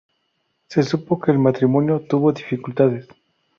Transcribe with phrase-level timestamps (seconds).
[0.67, 3.07] Se supo que el matrimonio tuvo dificultades.